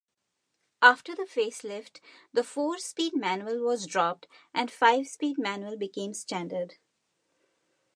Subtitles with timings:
[0.81, 1.99] After the facelift,
[2.33, 6.77] the four-speed manual was dropped, and five-speed manual became standard.